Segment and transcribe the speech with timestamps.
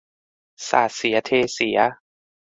[0.69, 1.77] สาดเสียเทเสีย